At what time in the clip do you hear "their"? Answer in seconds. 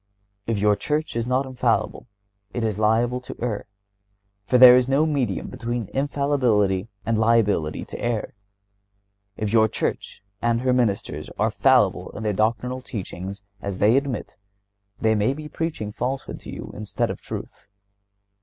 12.23-12.33